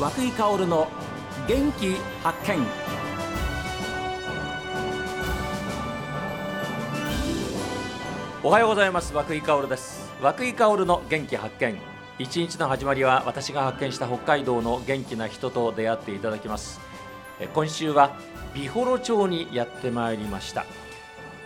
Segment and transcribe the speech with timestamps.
[0.00, 0.88] 和久井薫の
[1.46, 2.66] 元気発見。
[8.42, 9.12] おはようございます。
[9.12, 10.10] 和久井薫です。
[10.22, 11.76] 和久井薫の元気発見。
[12.18, 16.80] 一日の始まりは私が発見した北海道の元気な人と出会っていただきます。
[17.52, 18.16] 今週は
[18.54, 20.64] 美幌町にやってまいりました。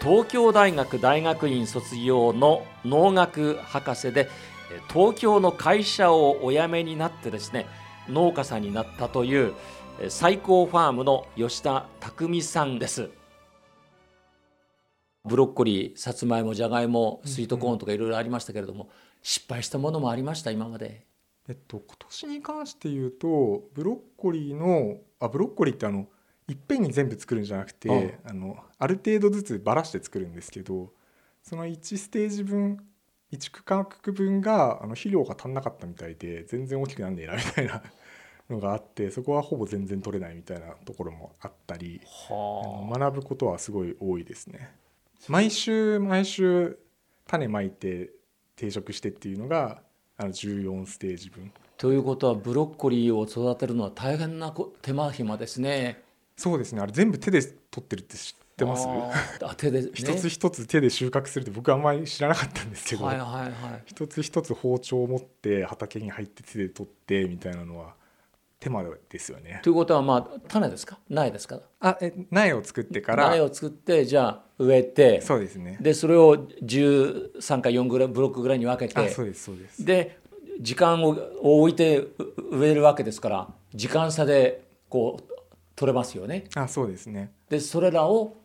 [0.00, 4.30] 東京大学大学院卒業の農学博士で
[4.90, 7.66] 東京の会社をお辞めになってですね
[8.08, 9.54] 農家さんになったという
[10.00, 13.10] え最高ファームの吉田匠さんです。
[15.24, 18.88] ブロッコリーさつまいもじゃがいもスイートコーンとかいろいろありましたけれども、
[19.22, 21.04] 失敗したものもありました今まで。
[21.48, 26.06] えっと、今年に関して言うとブロッコリーのあブロッコリーってあの
[26.46, 30.92] いっぺんに全部作るんじゃなくてあのある程度ずつばらして作るんですけど
[31.42, 32.78] その1ステージ分
[33.32, 37.82] 1区画分があの肥料が足んなかったみたいで全然大きくなんねえなみたいな
[38.48, 44.70] のがあってそこはほぼ全然取れないみたいなところもあったりあの学ぶことはすごい多いですね。
[45.28, 46.78] 毎週毎週
[47.26, 48.10] 種まいて
[48.56, 49.82] 定食してっていうのが
[50.16, 56.02] あの14ステージ分ということはブロッコリーを育てるのは大変なこ手間暇ですね。
[56.36, 58.88] そうですねあれ全部手で取ってるって知ってます？
[59.56, 63.82] 手で、ね、一つ一つ手で収穫するって僕はあんまり知らなかったんですけど、はいはいはい。
[63.86, 67.94] 一つ一つ包丁を持って畑に入って手で取ってみたいなのは
[68.58, 69.60] 手間ですよね。
[69.62, 70.98] ということはまあ種ですか？
[71.08, 71.60] 苗ですか？
[71.80, 73.30] あえ苗を作ってから。
[73.30, 75.20] 苗を作ってじゃあ植えて。
[75.20, 75.78] そうですね。
[75.80, 79.00] でそれを13か4ぐらいブロックぐらいに分けて。
[79.00, 79.84] あそうですそうです。
[79.84, 80.18] で
[80.60, 81.10] 時間を
[81.40, 82.10] を置いてう
[82.50, 85.22] 植えるわけですから時間差でこう
[85.76, 86.46] 取れますよね。
[86.56, 87.30] あそうですね。
[87.48, 88.36] でそれらを、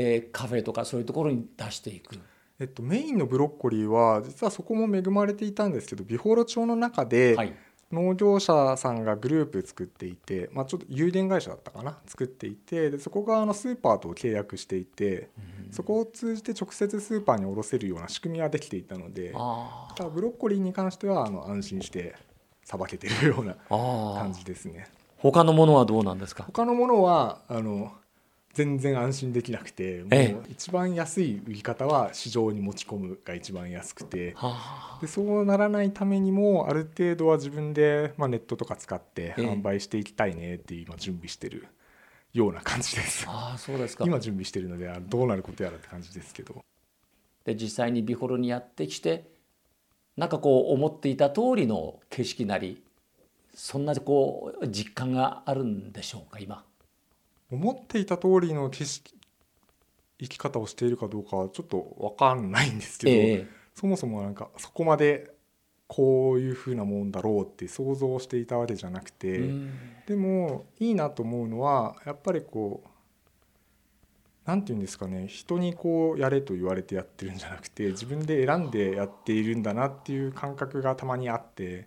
[0.00, 2.16] えーカフェとかそういうところに出していく。
[2.58, 7.54] えっとメインのブロッコリーは実はそこも恵まれていたんですけど美幌町の中で、はい、
[7.90, 11.98] 農業者さんがグループ作っていて、まあ、ちょっと有限会社だったかな？
[12.06, 15.30] 作っていてでそこがあのスーパーと契約していて
[15.70, 22.14] そこを通じて直接スーパーに卸せるような仕組みはできていたのであだブロッコリーに関してはあの安心して
[22.64, 24.34] さばけてるような感ー。
[24.34, 24.86] じですね。
[25.16, 26.44] 他のものはどうなんですか？
[26.44, 27.92] 他のものはあの
[28.52, 30.32] 全然安心できなくてもえ。
[30.32, 34.32] う一番安い売り方は市場に持ち込むが一番安くて。
[34.34, 34.98] はあ。
[35.00, 39.42] でそうならないためにもある程度は自分で、まあ、ネットとか使ってええ。
[39.42, 41.68] 販売していきたいねって今準備してる
[42.32, 43.24] ような感じです。
[43.28, 44.04] あーそうですか。
[44.04, 46.64] 今準備してるのであどうなることやらって感じですけど。
[47.44, 49.30] で実際にビホロにやってきて
[50.16, 52.82] なんかこう思っていた通りの景色なり
[53.54, 56.64] そんなこう実感があるんでしょうか今。
[57.50, 59.14] 思っていた通りの景色
[60.20, 63.46] 生き方をしているかどうかはちょっと分かんないんですけど、ええ。
[63.74, 65.30] そもそもなんかそこまで
[65.86, 69.72] こういうふうなもんだろうって想像していたわけじゃなくて、うん。
[70.06, 72.88] でもいいなと思うのはやっぱりこう
[74.50, 81.86] なんて言うんですかね人にこうやれと言われてやってるんじゃなくて自分で選んでやっているんだなっていう感覚がたまにあって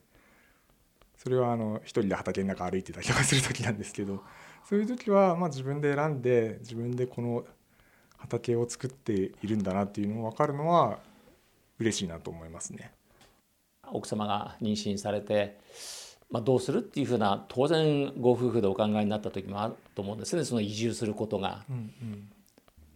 [1.23, 4.22] それはあの一人で畑の中歩いてたりとかする時なんですけど
[4.67, 7.45] そういう時はまあ自分で選んで自分でこの
[8.17, 11.00] 畑を作っているんだなっていうのが分かるのは
[11.79, 12.91] 嬉しいなと思いますね。
[13.89, 15.59] 奥様が妊娠されて、
[16.29, 21.63] まあ、どうするっていうふうな当然ご夫婦でお考えになった時もあると思うんですねその移住することが。
[21.69, 22.29] うんうん、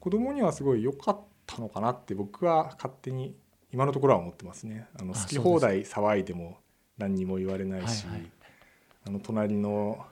[0.02, 3.36] 子供にはすごい良かったのかなって僕は勝手に
[3.72, 6.58] 今のところは思ってますねあのあ好き放題騒いでも
[6.98, 8.32] 何にも言われないし、はいはい。
[9.08, 10.06] あの隣の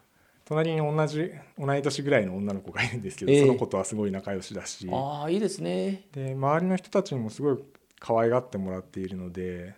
[0.45, 3.41] 隣に同じ同い年ぐらいの女の子がいるんですけど、ええ。
[3.41, 4.87] その子とはすごい仲良しだし。
[4.91, 6.03] ああいいですね。
[6.13, 7.57] で周りの人たちにもすごい
[7.99, 9.73] 可愛がってもらっているので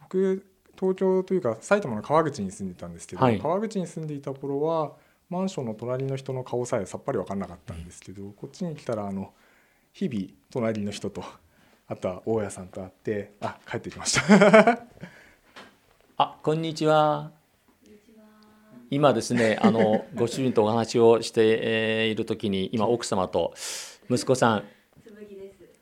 [0.00, 0.46] 僕
[0.78, 3.38] 東京というか埼玉の川口に住んでたんですけど、はい。
[3.40, 4.92] 川口に住んでいた頃は
[5.30, 9.32] マンションの隣の人の顔さえさっぱり分かんなかったんですけど、こっちに来たらあの
[9.92, 11.24] 日々隣の人と
[11.88, 14.72] あとは大家さんと会ってあ帰ってきました。
[14.72, 14.78] あ
[16.44, 17.30] こんにちは。
[18.90, 23.54] 今ですねあの ご主人とお話をしてえーいる時に今奥様と
[24.10, 24.64] 息子さん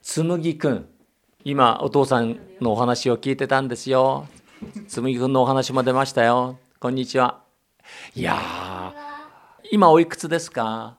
[0.01, 0.89] つむぎくん
[1.45, 4.29] 今お父さんのお話を聞いてたんですよ。
[4.87, 6.59] つむぎくんのお話も出ましたよ。
[6.79, 7.41] こんにちは。
[8.15, 8.93] いやー
[9.73, 10.95] 今おいくつですか？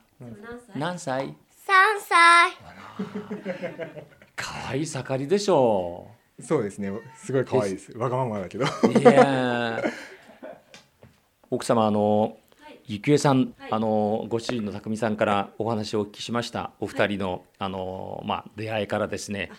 [0.76, 1.34] 何歳？
[1.66, 2.52] 三歳。
[4.36, 6.08] 可愛い盛りでしょ
[6.42, 6.92] そうですね。
[7.16, 7.98] すごい可愛いです。
[7.98, 8.66] わがままだけど。
[8.66, 9.92] ういやー。
[11.52, 12.38] 奥様あの
[12.86, 16.72] ゆきえさん、あのご主人の匠さんからお話をお聞きしました。
[16.80, 19.52] お二人の、あのまあ出会いからですね。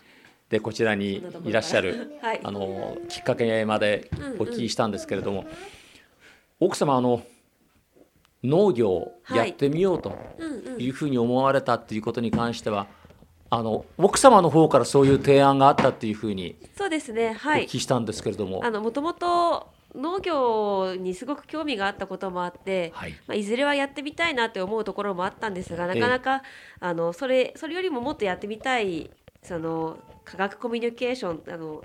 [0.50, 2.40] でこちらにいらっしゃる、はい。
[2.42, 5.46] あのきっかけまでお聞きしたんですけれども、
[6.60, 7.22] 奥様あの
[8.42, 10.82] 農業をやってみようとうんうん。
[10.82, 12.88] いうふうに思われたっていうことに関しては、
[13.54, 17.30] あの奥様の方からそういう提案があったっていうふうにそうですね。
[17.30, 17.64] おはい。
[17.64, 23.12] 聞きしたんですけれども、あのもともと農業にすごく興味があったこともあって、はい。
[23.26, 26.42] まあ、いずれはやってみたいなって思うところもあったんですがなかなか、
[26.80, 29.10] あのそれそれよりももっとやってみたい
[29.42, 31.82] その科学コミュニケーションあの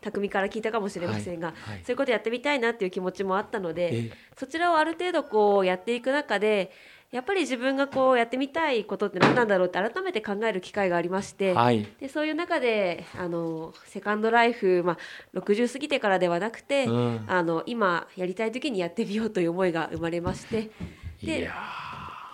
[0.00, 1.56] 匠から聞いたかもしれませんが、はい。
[1.56, 1.78] はい。
[1.84, 4.10] そういうことやってみたいなっていう気持ちもあったので、え。
[4.36, 6.72] そちらをある程度こうやっていく中で
[7.14, 11.86] やっぱり自分がこうやってみたいことって何なんだろうって改めて考える機会がありまして、はい。
[12.00, 14.98] でそういう中であのセカンドライフ、ま
[15.32, 17.24] あ、60過ぎてからではなくて、うん。
[17.28, 20.72] あの今やりたい時にやってみようという思いが生まれまして
[21.22, 21.52] いでや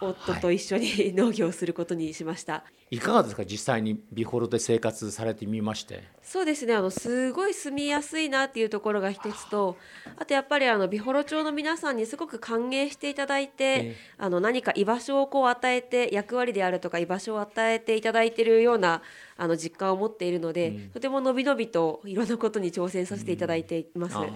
[0.00, 2.64] 夫と一緒に 農業をすることにしました。
[2.91, 3.44] いかがですか？
[3.44, 6.02] 実際にビホルで生活されてみまして。
[6.23, 6.75] そうですね。
[6.75, 9.76] あのすごい住みやすいなっていうところが一つと
[10.17, 13.97] あとやっぱりあの美幌町の皆さんにすごく歓迎していただいて、ええ。
[14.19, 19.02] あの何か居場所をこう与えて役割であるとか居場所を与えていただいているような
[19.37, 24.17] あの実感を持っているので、とてものびのびといろんなことに挑戦させていただいています。
[24.17, 24.26] あ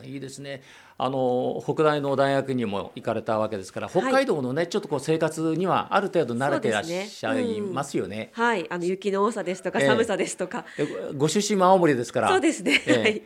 [0.00, 0.62] あいいですね
[0.96, 8.30] あの北大の大学にも行かれたわけですから北海道のね、ちょっとこう生活にはある程度慣れていらっしゃいますよね。
[8.32, 9.86] はい、あの雪の多さですとかええ。
[9.88, 10.86] 寒さですとか、で
[11.16, 12.28] ご出身も青森ですから。
[12.28, 12.98] そうですね、ええ。
[12.98, 13.22] はい。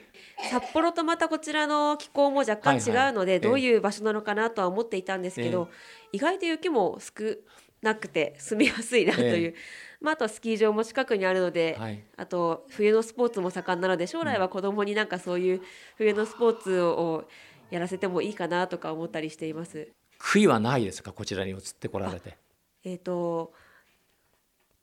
[0.50, 5.68] 札幌とまたこちらの気候も若干違うので、はいはいどういう場所なのかなとは思っていたんですけど、
[6.12, 7.36] 意外と雪も少
[7.82, 9.54] なくて住みやすいなという、え。
[10.00, 12.02] まあ、あとはスキー場も近くにあるので、はい。
[12.16, 15.60] あと冬のスポーツも盛んなので将来は子供になんかそういう
[15.96, 17.24] 冬のスポーツを
[17.70, 19.88] やらせてもいいかなとか思ったりしています。
[20.20, 21.12] 悔いはないですか？
[21.12, 22.36] こちらに移ってこられて。
[22.84, 23.52] えっ、と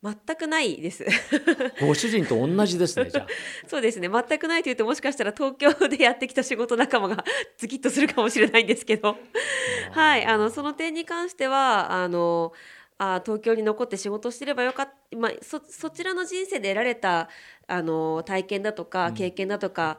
[0.02, 1.04] 全くないです。
[1.80, 3.26] ご主人と同じですねじゃあ。
[3.66, 4.08] そうですね。
[4.08, 7.24] 全くないというともしかしたら東京でやってきた仕事仲間が
[7.56, 9.16] ズキッとするかもしれないんですけど。
[9.92, 12.52] はいあのその点に関してはあの
[12.98, 17.28] あ東京に残って仕事をしてればよかった、まあ、そそちらの人生で得られた
[17.66, 19.98] あの体験だとか経験だとか、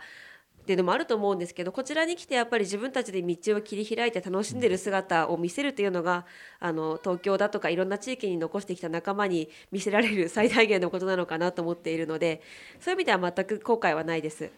[0.67, 6.25] っていうのもあると思うんですけどこちらに来てやっぱり自分たちで道を切り開いて楽しんでる姿を見せるというのが
[6.59, 12.41] あの東京だとかいろんな地域に残してきた仲間に見せられる最大限のことなのかなと思っているので
[12.81, 14.51] そういう意味では全く後悔はないです。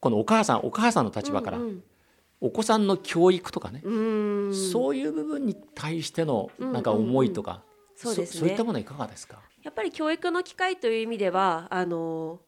[0.00, 1.82] このお母さんお母さんの立場から、うん
[2.44, 3.82] お子さんの教育とかね、
[4.52, 7.62] そういう部分に対してのうんなんか思いとか、
[7.94, 8.40] そうですね。
[8.40, 9.38] そういったものはいかがですか？
[9.62, 12.40] やっぱり教育の機会という意味ではあの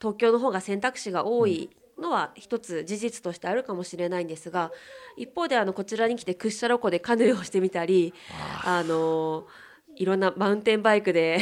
[0.00, 4.70] 東京の方が選択肢が多いのは一つ事実としてあるかもしれないんですが
[5.16, 8.14] 一方であのこちらに来て屈斜路湖でカヌーをしてみたり
[8.64, 9.46] あの
[9.96, 11.40] いろんなマウンテンバイクで、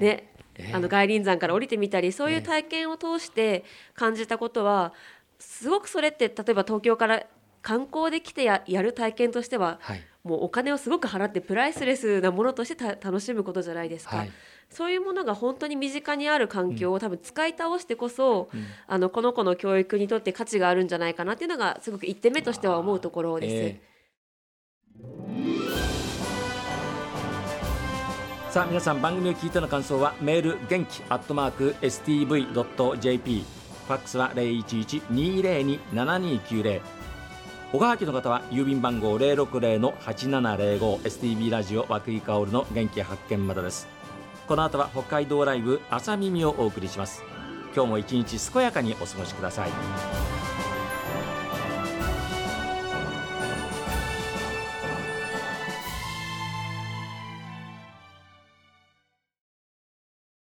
[0.00, 0.32] ね
[0.72, 3.62] あの外輪山から降りてみたりそういう体験を通して
[3.92, 4.94] 感じたことは
[5.38, 7.26] すごくそれって例えば東京から
[7.60, 10.02] 観光で来てややる体験としてははい。
[10.24, 14.32] もうお金をすごく払ってプライスレスなものとしてた楽しむことじゃないですか、はい
[14.70, 18.48] そういうものが本当に身近にある環境を多分使い倒してこそ、
[18.86, 23.54] あのこの子の教育にとって価値があるんじゃないかなっていうのがすごく一点目としては思うところです。
[23.54, 23.96] ええ。
[28.56, 33.44] さあ皆さん番組を聞いての感想はメール元気アットマーク stv.jp
[33.86, 36.80] ファックスは011-202-7290
[37.74, 43.95] おはがきの方は郵便番号060-8705 STB ラジオ和久井薫の元気発見までです
[44.46, 47.24] この後は北海道ライブ朝耳をお送りします。
[47.74, 49.70] 今日も一日健やかにお過ごしください。